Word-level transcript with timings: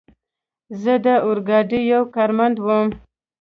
زه 0.81 0.93
د 1.05 1.07
اورګاډي 1.25 1.79
یو 1.93 2.03
کارمند 2.15 2.55
ووم. 2.59 2.89